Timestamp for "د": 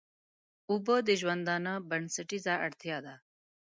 1.07-1.09